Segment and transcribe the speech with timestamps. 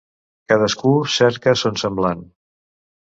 [0.53, 2.25] Cadascú cerca son semblant.